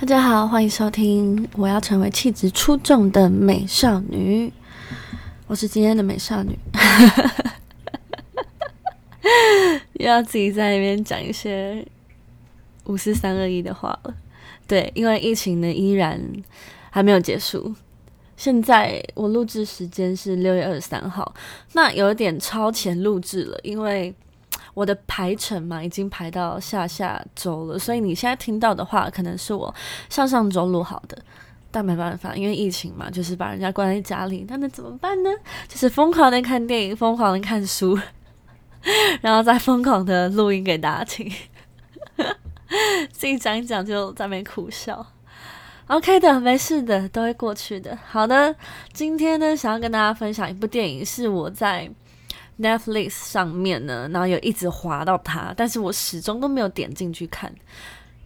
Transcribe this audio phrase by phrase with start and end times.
[0.00, 1.46] 大家好，欢迎收听。
[1.58, 4.50] 我要成为气质出众的美少女，
[5.46, 6.58] 我是今天的美少女。
[9.92, 11.86] 又要自己在那边讲一些
[12.84, 14.14] 五四三二一的话了。
[14.66, 16.18] 对，因为疫情呢依然
[16.88, 17.74] 还没有结束。
[18.38, 21.34] 现在我录制时间是六月二十三号，
[21.74, 24.14] 那有点超前录制了，因为。
[24.80, 29.74] 我的排程嘛，已经排到下下周了，所以你现在听到的话，可能是我
[30.08, 31.18] 上上周录好的，
[31.70, 35.28] 但没办法，因为疫情嘛，就是把人家关在家里，那能怎么办呢？
[35.68, 37.98] 就是疯狂的看电影，疯狂的看书，
[39.20, 41.30] 然后再疯狂的录音给大家听，
[43.12, 45.06] 自己讲一讲就在那边苦笑。
[45.88, 47.98] OK 的，没事的，都会过去的。
[48.08, 48.56] 好的，
[48.94, 51.90] 今天呢，想要跟大家分享一部电影，是我在。
[52.60, 57.52] Netflix 上面呢，然后有一直滑到它，但是我始终都没有点进去看，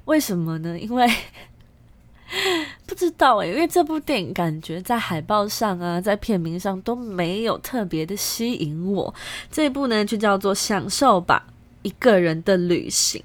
[0.07, 0.79] 为什么呢？
[0.79, 1.09] 因为
[2.87, 9.15] 不知道诶，因为这部电影感觉在海报上啊，在片名上都没有特别的吸引我。
[9.53, 11.47] 这一部呢，就叫做《享受吧，
[11.83, 13.23] 一个人的旅行》。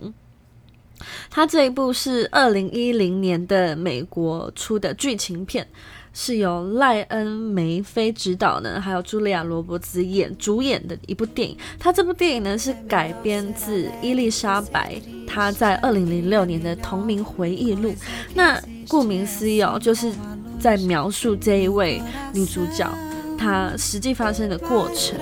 [1.30, 5.68] 它这一部是二零一零年的美国出的剧情片。
[6.14, 11.58] 是由赖恩梅菲执导的，还有茱莉亚罗伯兹演主演的一部电影。
[11.78, 17.94] 他这部电影呢是改编自伊丽莎白她在二零零六年的同名回忆录。
[18.34, 20.12] 那顾名思义哦，就是
[20.60, 22.02] 在描述这一位
[22.34, 22.90] 女主角
[23.38, 25.18] 她实际发生的过程，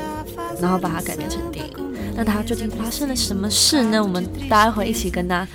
[0.62, 1.74] 然后把它改编成电影。
[2.16, 4.02] 那她究竟发生了什么事呢？
[4.02, 5.48] 我们待会一起跟她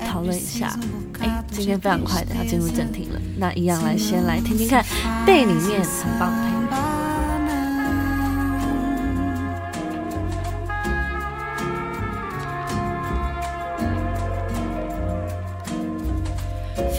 [0.00, 0.78] 讨论一下。
[1.50, 4.84] 哎，今天非常快的要进入正题了，那一样来先来听听看
[5.26, 6.60] 电影里面很棒的配乐。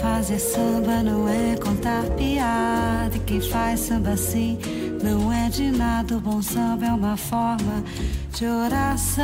[0.00, 4.58] Fazer samba não é contar piada, quem faz samba assim
[5.02, 6.16] não é de nada.
[6.16, 7.82] O bom samba é uma forma
[8.32, 9.22] de oração.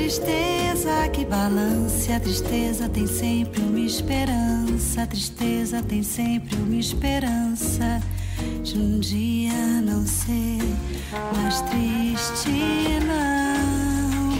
[0.00, 8.00] Tristeza que balance, a tristeza tem sempre uma esperança, a tristeza tem sempre uma esperança
[8.62, 9.52] de um dia
[9.82, 10.58] não ser
[11.36, 12.50] mais triste,
[13.06, 14.30] não.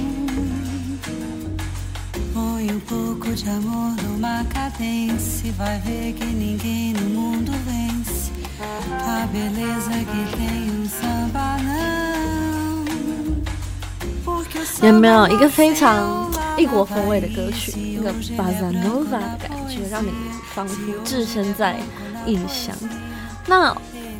[2.32, 8.31] Põe um pouco de amor numa cadência vai ver que ninguém no mundo vence
[8.62, 12.00] a beleza que tem um samba, não.
[14.82, 20.10] 有没有一个非常异国风味的歌曲，一个巴萨诺瓦的感觉，让你
[20.54, 21.78] 仿佛置身在
[22.26, 22.75] 异乡？
[23.47, 23.76] 那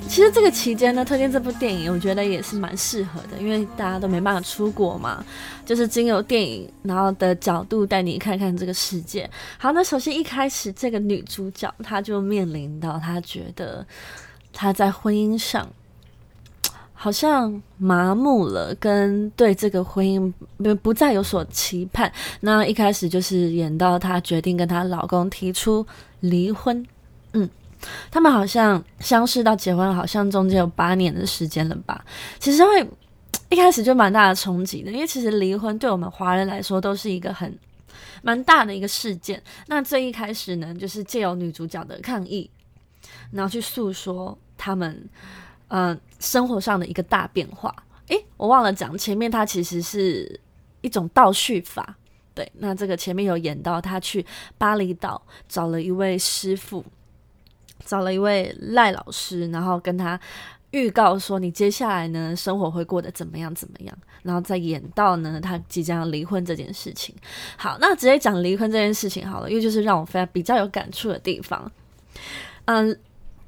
[0.09, 5.25] 其实这个期间呢，推荐这部电影，我觉得也是蛮适合的，因为大家都没办法出国嘛，
[5.65, 9.29] 就是经由电影然后的角度带你看看这个世界。
[9.59, 13.87] 好，那首先一开始，这个女主角她就面临到她觉得
[14.53, 15.69] 她在婚姻上。
[17.03, 22.13] 好像麻木了，跟对这个婚姻不不再有所期盼。
[22.41, 25.87] 那一开始就是演到她决定跟她老公提出
[26.21, 26.87] 离婚。
[27.33, 27.49] 嗯，
[28.11, 32.05] 他们好像相识到结婚，好像中间有八年的时间了吧？
[32.39, 32.87] 其实会
[33.49, 37.59] 一开始就蛮大的冲击的，因为其实离婚对我们华人来说都是一个很
[38.21, 39.43] 蛮大的一个事件。
[39.69, 42.51] 那最一开始呢，就是借由女主角的抗议，
[43.33, 45.09] 然后去诉说他们。
[45.71, 47.75] 嗯，生活上的一个大变化。
[48.09, 50.41] 诶，我忘了讲，前面它其实是
[50.81, 51.97] 一种倒叙法。
[52.35, 54.25] 对，那这个前面有演到他去
[54.59, 56.85] 巴厘岛找了一位师傅，
[57.85, 60.19] 找了一位赖老师，然后跟他
[60.73, 67.15] 预告说你接下来呢生活会过得怎么样怎么样，然后再演到呢他即将离婚这件事情。
[67.57, 71.71] 好，那直接讲离婚这件事情好了，因为就是让我非常比较有感触的地方。
[72.65, 72.99] 嗯。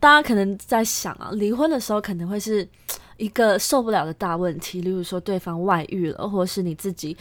[0.03, 2.69] 大家可能在想啊，离婚的时候可能会是
[3.19, 7.17] 一个受不了的大问题，例如说对方外遇了，或是你自己，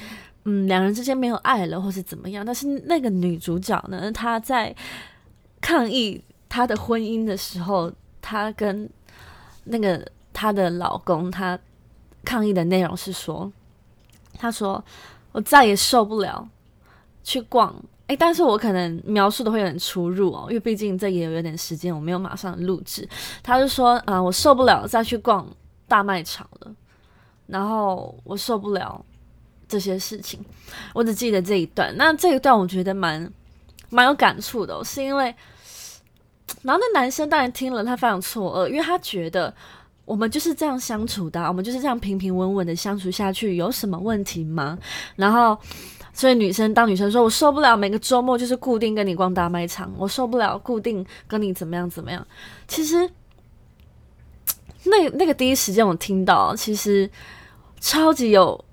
[0.46, 2.44] 嗯，两人之间没有爱了，或是怎么样。
[2.44, 4.76] 但是那个女主角呢，她在
[5.62, 6.20] 抗议
[6.50, 8.90] 她的婚姻的时候，她跟
[9.66, 10.04] 那个
[10.34, 11.60] 她的老公，她
[12.26, 13.54] 抗议的内容是说，
[14.40, 14.84] 她说
[15.34, 16.50] 我再也受不了
[17.24, 17.76] 去逛。
[18.12, 23.08] 哎，但是我可能描述的会有点出入哦，因为毕竟这也有有点时间，我没有马上录制。
[23.42, 25.48] 他就说，啊，我受不了再去逛
[25.88, 26.76] 大卖场了，
[27.48, 29.06] 然后我受不了
[29.66, 30.44] 这些事情。
[30.94, 33.32] 我只记得这一段，那这一段我觉得蛮
[33.90, 35.34] 蛮有感触的，是因为
[36.64, 39.54] 然后那男生当然听了，他非常错愕，因为他觉得
[40.04, 44.78] 我们就是这样相处的，我们就是这样平平稳稳的相处下去，有什么问题吗？
[45.16, 45.58] 然后，
[46.14, 52.26] 所以女生当女生说，我受不了每个周末就是固定跟你逛大卖场，我受不了固定跟你怎么样怎么样。
[52.68, 53.10] 其实，
[54.84, 57.10] 那那个第一时间我听到，其实
[57.80, 58.64] 超级有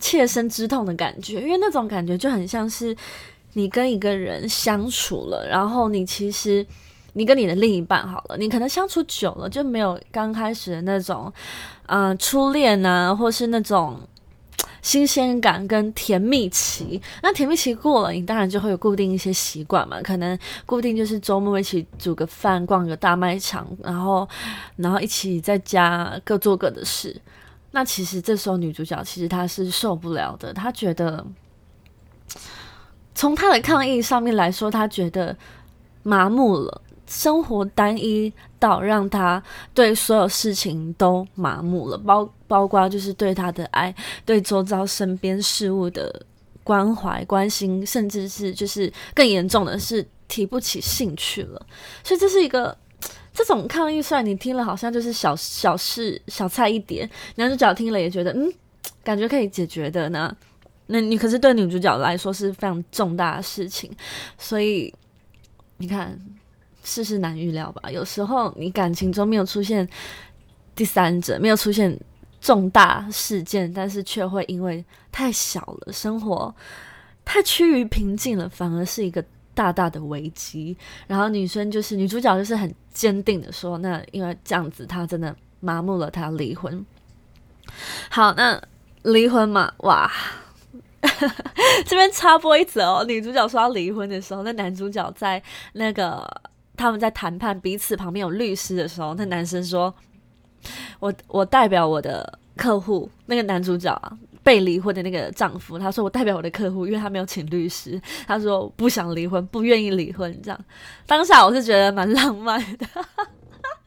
[0.00, 2.96] 切身之痛的感觉，因为那种感觉就很像是
[3.54, 6.66] 你跟一个人相处了，然后你其实。
[7.14, 11.30] 你跟你的另一半好了，你可能相处久了就没有刚开始的那种，
[11.84, 14.00] 嗯，初恋啊，或是那种
[14.82, 17.00] 新鲜感跟甜蜜期。
[17.22, 24.28] 那甜蜜期过了，你当然就会有固定一些习惯嘛，可能固定就是周末一起煮个饭，逛个大卖场，然后
[24.76, 27.18] 然后一起在家各做各的事。
[27.70, 31.24] 那其实这时候女主角其实她是受不了的，她觉得
[33.14, 35.34] 从她的抗议上面来说，她觉得
[36.02, 36.82] 麻木了。
[37.04, 39.42] 生活单一到让他
[39.74, 43.94] 对所有事情都麻木了，包包括就是对他的爱，
[44.26, 46.22] 对周遭身边事物的
[46.62, 51.66] 关怀、关心，甚至是就是更严重的是提不起兴趣了。
[52.04, 52.76] 所以这是一个
[53.32, 58.52] 这种抗议，虽然你听了好像就是小小事、小菜一碟，男主角听了也觉得嗯，
[59.02, 60.36] 感觉可以解决的呢。
[60.88, 63.90] 那你可是对女主角来说是非常重大的事情，
[64.36, 64.92] 所以
[65.78, 66.20] 你看。
[66.84, 67.88] 世事难预料吧？
[67.92, 69.88] 有时候你感情中没有出现
[70.74, 71.96] 第三者，没有出现
[72.42, 76.54] 重大事件，但是却会因为太小了，生活
[77.24, 79.24] 太趋于平静了，反而是一个
[79.54, 80.76] 大大的危机。
[81.06, 86.84] 然后女生就是女主角，就是很坚定的说：“那因为这样子，她真的麻木了，她要离婚。”
[88.10, 88.60] 好，那
[89.02, 90.10] 离婚嘛，哇！
[91.86, 95.42] 这边插播一则哦，女主角说要离婚的时候，那男主角在
[95.74, 96.28] 那个。
[96.74, 99.94] 他们在谈判，彼此旁边有律师的时候，那男生说
[101.00, 110.40] ：“我我代表我的客户，那个男主角啊，被离婚的那个丈夫，他说我代表我的客户，因为他没有请律师，他说不想离婚，不愿意离婚。
[110.42, 110.64] 这样
[111.06, 112.86] 当下我是觉得蛮浪漫的。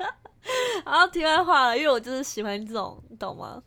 [0.86, 3.62] 然后题外话了，因为我就是喜欢这种，懂吗？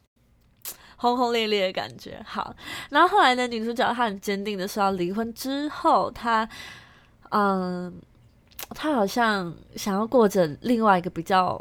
[0.96, 2.20] 轰轰烈烈的感觉。
[2.24, 2.54] 好，
[2.90, 6.48] 然后后来呢，女主角她很坚定的说要离婚之后，她
[7.30, 8.00] 嗯。
[8.74, 11.58] 她好像想要过着另外一个比较，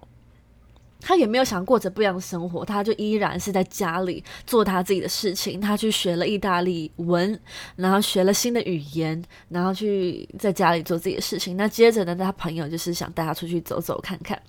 [1.00, 5.60] 他也没有想过着不一样的生活，他就依然是在家里做他自己的事情。
[5.60, 7.40] 他去学了意大利文，
[7.76, 11.56] 然后学了新的语言，然后去在家里做自己的事情。
[11.56, 14.42] 那接着呢，他朋友就是想带他出去走走看看。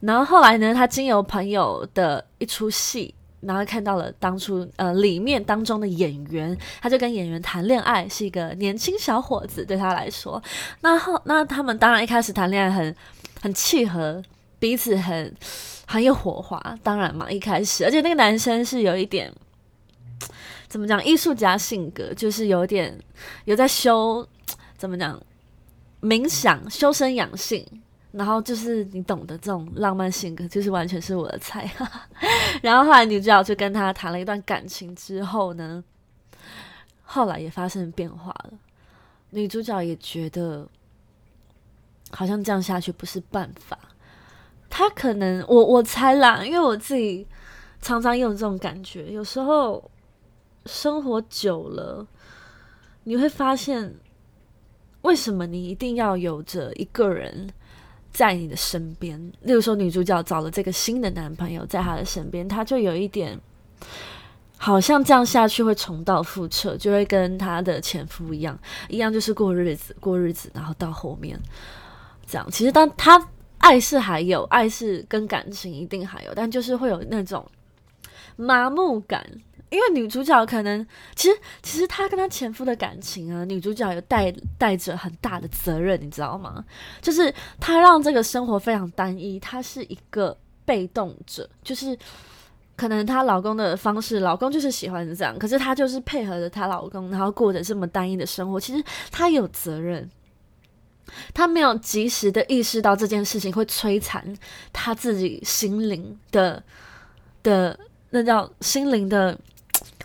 [0.00, 3.14] 然后后来呢，他经由朋友的一出戏。
[3.46, 10.42] 然后看到了当初呃里面当中的演员，他就跟演员谈恋爱，是一个年轻小伙子，对他来说，
[10.80, 12.96] 那后那他们当然一开始谈恋爱很
[13.42, 14.22] 很契合，
[14.58, 15.34] 彼此很
[15.86, 19.32] 很有火花，当然嘛一开始，而且那个男生是有一点
[20.68, 22.98] 怎么讲艺术家性格，就是有点
[23.44, 24.26] 有在修
[24.76, 25.20] 怎么讲
[26.00, 27.66] 冥想修身养性。
[28.16, 31.68] 然后就是你懂得这种浪漫性格，就是完全是我的菜。
[32.62, 35.82] 然后后来女主角就跟他谈了一段感情之后呢，
[37.02, 38.52] 后来也发生变化了。
[39.30, 40.64] 女主角也觉得
[42.12, 43.76] 好像这样下去不是办法。
[44.76, 47.24] 他可能我我猜啦，因为我自己
[47.80, 49.88] 常常有这种感觉，有时候
[50.66, 52.04] 生活久了，
[53.04, 53.94] 你会发现
[55.02, 57.48] 为什么你一定要有着一个人。
[58.10, 63.36] 在你的身边，例如说女主角找了这个新的男朋友，在她的身边，她就有一点，
[64.56, 68.56] 好像这样下去会重蹈覆辙，就会跟她的前夫一样，
[68.88, 71.36] 一样就是过日子，过日子，然后到后面
[72.24, 72.48] 这样。
[72.52, 73.18] 其实当他
[73.64, 77.42] 爱是还有，爱是跟感情一定还有，但就是会有那种
[78.36, 79.26] 麻木感。
[79.70, 86.62] 因为女主角可能，其实其实她跟她前夫的感情啊，女主角有带带着很大的责任，你知道吗？
[87.00, 91.98] 就是她让这个生活非常单一，她是一个被动者，就是
[92.76, 98.60] 可能她老公的方式，老公就是喜欢这样，可是她就是配合着她老公，然后过着这么单一的生活。
[98.60, 100.08] 其实她有责任，
[101.32, 104.36] 她没有及时的意识到这件事情会摧残
[104.72, 106.62] 她自己心灵的
[107.42, 107.78] 的，
[108.10, 109.38] 那叫心灵的。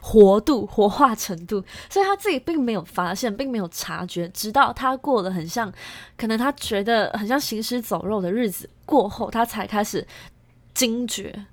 [0.01, 5.72] 活度、活化程度，所以他自己并没有发现，并没有察觉，直到他过了很像，
[6.18, 10.08] 可能他觉得很像行尸走肉的日子过后，他才开始
[10.74, 11.46] 惊觉。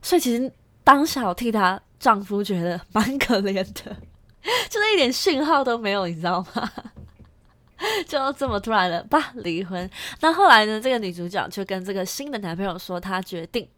[0.00, 0.50] 所以其实
[0.84, 3.96] 当下替她丈夫觉得蛮可怜的，
[4.70, 6.72] 就是一点讯号都没有，你知道吗？
[8.06, 9.88] 就这么突然的吧离婚。
[10.20, 13.68] 那后来呢，这个女主角就跟这个新的男朋友说，她决定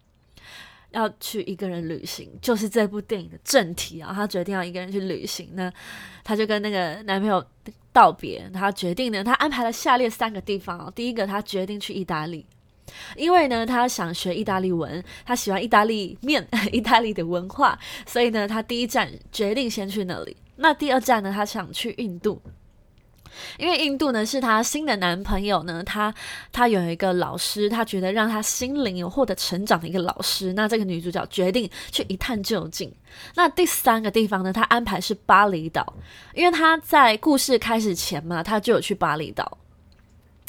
[0.91, 4.13] 要去一个人旅行，就是这部电影的正题啊。
[4.15, 5.73] 她决定要一个人去旅行，那
[6.23, 7.45] 她就跟那个男朋友
[7.93, 8.51] 道别。
[8.53, 10.93] 她决定呢，她安排了下列三个地方啊。
[10.95, 12.47] 第一个，她决定去意大利。
[13.17, 20.37] 因为呢，他想学意大利文，他喜欢意大利面、 意大利的文化，所以呢，他第一站决定先去那里。
[20.57, 22.41] 那第二站呢，他想去印度，
[23.59, 26.15] 因为印度呢是她新的男朋友呢，她
[26.53, 30.53] 她有一个老师，她觉得让她心灵有获得成长的一个老师。
[30.55, 32.93] 那这个女主角决定去一探究竟。
[33.35, 35.95] 那第三个地方呢，她安排是巴厘岛，
[36.35, 39.59] 因为她在故事开始前嘛，她就有去巴厘岛。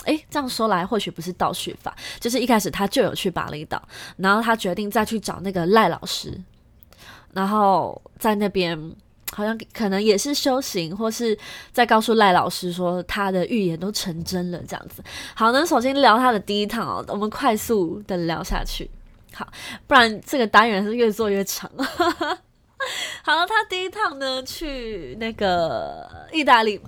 [0.05, 3.81] 诶，这样说来或许不是倒叙法，就是一开始他就有去巴厘岛，
[4.17, 6.39] 然后他决定再去找那个赖老师，
[7.33, 8.79] 然后在那边
[9.35, 11.37] 好像可能也是修行，或是
[11.73, 15.03] 在告诉赖老师说他的预言都成真了这样子。
[15.35, 18.89] 好，那首先聊他的第一趟哦，我们快速的聊下去，
[19.33, 19.47] 好，
[19.85, 21.69] 不然这个单元是越做越长。
[21.77, 26.79] 好了，他第一趟呢去那个意大利。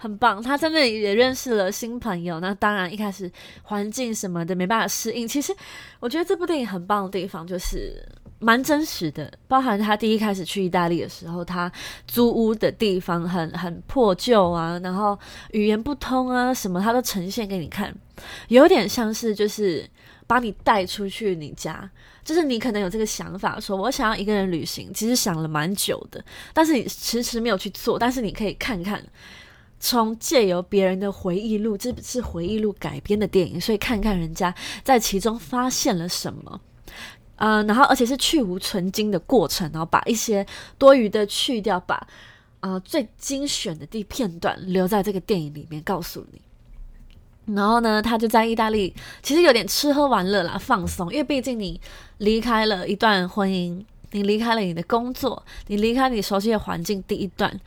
[0.00, 2.38] 很棒，他在那里也认识了新朋友。
[2.38, 3.28] 那当然，一开始
[3.64, 5.26] 环境什么的没办法适应。
[5.26, 5.52] 其实，
[5.98, 8.00] 我觉得这部电影很棒的地方就是
[8.40, 11.70] 蛮真实的，包含他第一开始去意大利的时候，他
[12.06, 15.18] 租屋的地方很很破旧啊，然后
[15.52, 17.94] 语言不通啊，什么他都呈现给你看，
[18.48, 19.88] 有点像是就是
[20.26, 21.90] 把你带出去你家，
[22.24, 29.02] 就是你可能有这个想法，说我想要一个人旅行，其实想了蛮久的，但是你迟迟没有去做，但是你可以看看。
[29.80, 34.52] 从借由别人的回忆录，这是回忆录改编的电影，所以看看人家
[34.82, 36.60] 在其中发现了什么，
[37.38, 42.06] 嗯，然后而且是去无存精的过程，然后把一些多余的去掉，把
[42.60, 47.54] 啊最精选的地片段留在这个电影里面告诉你。
[47.54, 51.80] 然后呢，他就在意大利，其实有点吃喝玩乐啦，放松，因为毕竟你
[52.18, 57.58] 离开了一段婚姻，你离开了你的工作，你离开你熟悉的环境，第一段。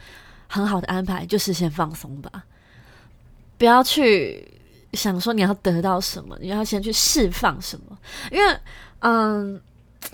[0.54, 2.44] 很好的安排就是先放松吧，
[3.58, 4.46] 不要去
[4.92, 7.98] 想说你要得到什么，你要先去释放什么。
[8.30, 8.58] 因为，
[9.02, 9.62] 嗯，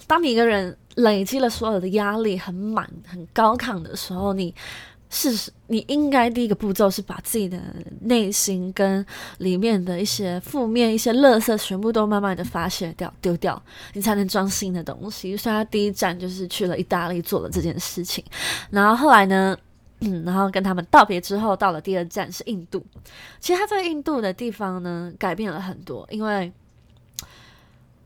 [0.05, 4.53] 当你一个人累积了所有的压力很满、很高亢的时候，你
[5.09, 7.57] 是你应该第一个步骤是把自己的
[8.01, 9.05] 内心跟
[9.37, 13.61] 里面的一些负面、一些垃圾全部都慢慢的发泄掉、丢掉，
[13.93, 15.37] 你才能装新的东西。
[15.37, 18.23] 所以，他第一站就是去了意大利做了这件事情，
[18.69, 19.57] 然后后来呢？
[20.01, 22.85] 嗯，然后跟他们 道别之后，到了第二站是印度。
[23.39, 26.53] 其实他在印度的地方呢，改变了很多，因为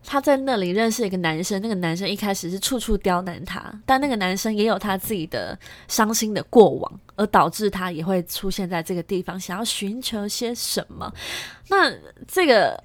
[0.04, 11.14] 他在那里认识一个男生，那个男生一开始是处处刁难他，但那个男生也有他自己的伤心的过往，而导致他也会出现在这个地方，想要寻求些什么。
[11.70, 11.94] 那
[12.28, 12.84] 这个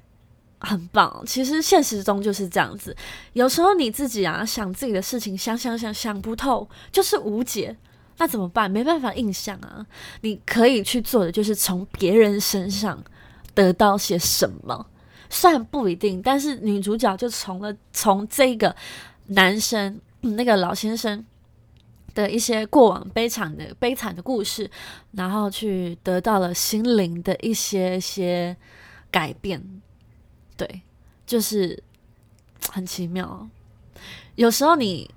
[0.60, 2.94] 很棒，其实现实中就是这样子。
[3.32, 7.76] 有时候你自己啊，想自己的事情，想想想想不透，就是无解。
[8.18, 8.70] 那怎么办？
[8.70, 9.84] 没办法印象啊！
[10.22, 13.04] 你可以去做的就是从别人身上
[13.52, 14.86] 得到些什么，
[15.30, 18.74] 虽然不一定，但是女主角就从了从这个
[19.26, 21.24] 男生那个老先生
[22.14, 24.70] 的一些过往悲惨的悲惨的故事，
[25.12, 28.56] 然后去得到了心灵的一些些
[29.10, 29.80] 改变。
[30.56, 30.82] 对，
[31.26, 31.82] 就是
[32.70, 33.48] 很奇妙。
[34.34, 35.10] 有时候你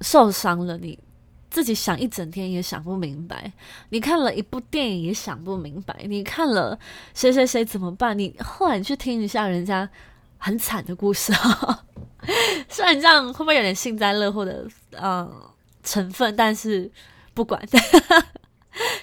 [0.00, 0.98] 受伤了，你。
[1.56, 3.50] 自己想一整天也想不明白，
[3.88, 6.78] 你看了一部电影也想不明白，你看了
[7.14, 8.18] 谁谁谁怎么办？
[8.18, 9.88] 你后来去听一下人家
[10.36, 11.82] 很惨的故事啊，
[12.68, 14.68] 虽然这样会不会有点幸灾乐祸的
[15.00, 15.32] 嗯
[15.82, 16.92] 成分，但是
[17.32, 17.58] 不管，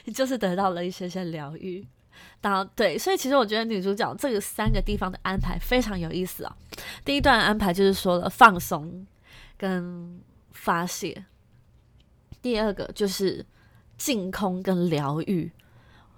[0.06, 1.84] 你 就是得到了一些些疗愈。
[2.40, 6.56] 当对，所以其实我觉得女主角这个三个地方的安排非常有意思啊。
[7.04, 9.08] 第一段安排就是说了放松
[9.58, 11.26] 跟发泄。
[12.44, 13.44] 第二个就是
[13.98, 15.50] 净空跟疗愈，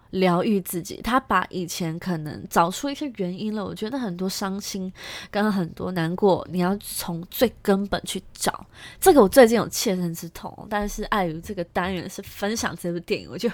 [0.10, 1.00] 疗愈自己。
[1.04, 3.64] 他把以前可能找出一些原因了。
[3.64, 4.92] 我觉得很多伤心
[5.30, 8.66] 跟很多难过，你要从最根本去找。
[9.00, 13.48] 这个我最近有切身之痛，但是碍于这个单元是分享这部电影，我就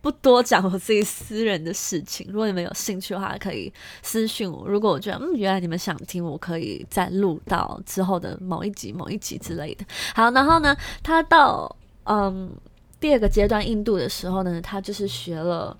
[0.00, 2.26] 不多讲我自己私人的事情。
[2.30, 3.70] 如果你们有兴趣的话，可以
[4.02, 4.66] 私信我。
[4.66, 9.84] 如果我觉得嗯，原来你们想听，我可以再录到之后的某一集、某一集之类的。
[10.14, 11.76] 好，然后呢，他到。
[12.06, 12.50] 嗯，
[12.98, 15.76] 第二个阶段印度的时候呢，他就是学了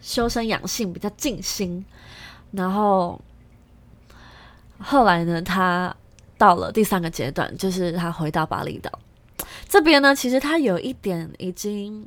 [0.00, 1.84] 修身养性，比较静心。
[2.52, 3.20] 然后
[4.78, 5.94] 后来呢，他
[6.38, 8.90] 到了第三个阶段，就是他回到巴厘岛
[9.68, 12.06] 这边呢，其实他有一点已经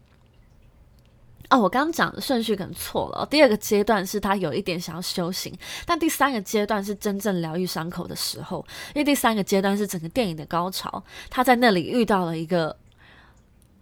[1.49, 3.25] 哦，我刚刚讲的顺序可能错了。
[3.25, 5.51] 第二个阶段是他有一点想要修行，
[5.85, 8.63] 但第三个阶段是真正疗愈伤口的时候。
[8.93, 12.75] 因为第三个阶段是整个电影的高潮，他在那里遇到了一个，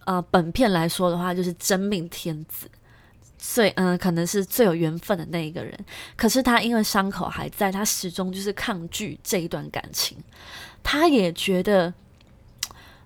[0.08, 2.66] 呃，本片来说的话就是真命天子，
[3.36, 5.78] 最嗯可能是最有缘分的那一个人。
[6.16, 10.16] 可是他因为伤口还在，他始终就是抗拒这一段感情。
[10.82, 11.92] 他也觉得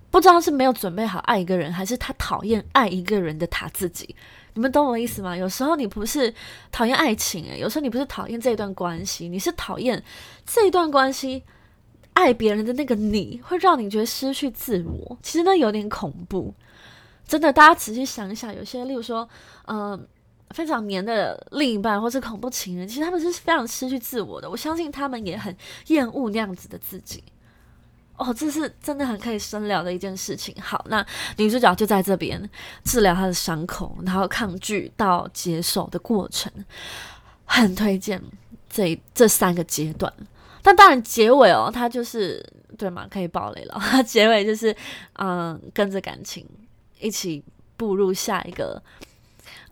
[0.09, 4.15] 不知道是没有准备好爱一个人，还是他讨厌爱一个人的他自己。
[4.53, 5.35] 你们懂我意思吗？
[5.35, 6.33] 有时候你不是
[6.71, 10.01] 讨厌爱情，有时候你不是讨厌这一段关系，你是讨厌
[10.45, 11.43] 这一段关系
[12.13, 15.17] 爱别人的那个你，会让你觉得失去自我。
[15.21, 16.53] 其实那有点恐怖，
[17.27, 17.51] 真的。
[17.51, 19.27] 大家仔细想一想，有些例如说，
[19.67, 20.07] 嗯，
[20.51, 24.49] 非常黏的另一半或是恐怖情人，其实他们是非常失去自我的。
[24.49, 25.55] 我相信他们也很
[25.87, 27.23] 厌恶那样子的自己。
[28.15, 30.55] 哦，这是真的很可以深聊的一件事情。
[30.61, 31.03] 好，那
[31.37, 32.47] 女主角就在这边
[32.83, 36.51] 治疗她的伤口，然后抗拒到接受的过程，
[37.45, 38.21] 很推荐
[38.69, 40.13] 这这三个阶段。
[40.61, 42.45] 但当然结尾哦，它就是
[42.77, 43.07] 对吗？
[43.09, 43.81] 可以爆雷了。
[44.05, 44.73] 结尾就是
[45.13, 46.47] 嗯，跟着感情
[47.03, 47.43] 一起
[47.77, 48.81] 步入下一个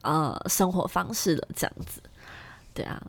[0.02, 2.02] 呃生活方式了，这样子。
[2.74, 3.02] 对啊，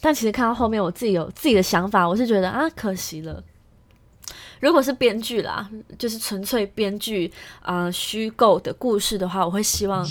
[0.00, 3.42] 但其实看到后面，我自己有自己的想法，我是觉得啊，可惜了。
[4.60, 10.06] 如果是编剧啦，就是纯粹编剧啊虚构的故事的话，我会希望，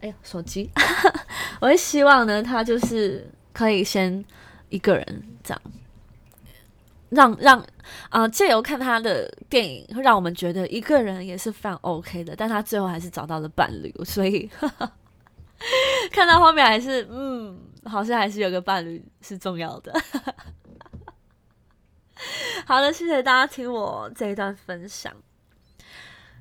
[0.00, 0.70] 哎呀，手机，
[1.60, 4.24] 我会希望呢，他就是可以先
[4.68, 5.62] 一个人这样，
[7.12, 7.64] 让让
[8.08, 14.50] 啊借由看他的电影，会让我们觉得一个人也是非常 OK 的，但他最后还是找到了伴侣，所以
[16.10, 19.92] 看到后面还是嗯，好像还是有个伴侣是重要的。
[22.66, 25.12] 好的，谢谢大家听我这一段分享。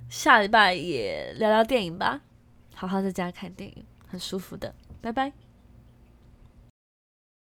[0.10, 2.22] 下礼拜也聊聊电影吧，
[2.76, 4.74] 好好在家看电影，很舒服的。
[5.02, 5.41] 拜拜。